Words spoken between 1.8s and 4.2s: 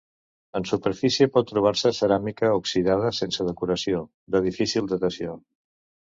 ceràmica oxidada sense decoració,